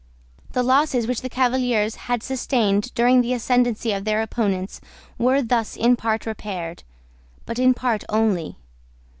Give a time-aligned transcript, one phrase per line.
[0.53, 4.81] The losses which the Cavaliers had sustained during the ascendency of their opponents
[5.19, 6.81] were thus in part repaired;
[7.45, 8.55] but in part only.